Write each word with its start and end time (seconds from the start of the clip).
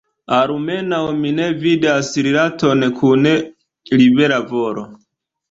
Almenaŭ 0.37 1.01
mi 1.17 1.33
ne 1.39 1.45
vidas 1.65 2.09
rilaton 2.29 2.87
kun 3.03 3.29
libera 4.01 4.43
volo. 4.57 4.89